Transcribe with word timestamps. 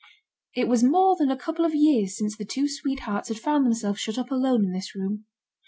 It 0.55 0.67
was 0.67 0.81
more 0.83 1.15
than 1.15 1.29
a 1.29 1.37
couple 1.37 1.63
of 1.63 1.75
years 1.75 2.17
since 2.17 2.35
the 2.35 2.43
two 2.43 2.67
sweethearts 2.67 3.27
had 3.27 3.37
found 3.37 3.67
themselves 3.67 3.99
shut 3.99 4.17
up 4.17 4.31
alone 4.31 4.65
in 4.65 4.73
this 4.73 4.95
room. 4.95 5.25